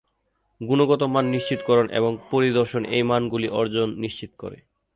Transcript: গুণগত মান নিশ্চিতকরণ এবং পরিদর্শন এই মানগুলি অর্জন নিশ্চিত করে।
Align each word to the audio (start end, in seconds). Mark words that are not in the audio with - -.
গুণগত 0.61 1.01
মান 1.03 1.25
নিশ্চিতকরণ 1.25 1.87
এবং 1.89 2.11
পরিদর্শন 2.31 2.83
এই 2.85 3.03
মানগুলি 3.03 3.47
অর্জন 3.51 3.87
নিশ্চিত 3.95 4.31
করে। 4.37 4.57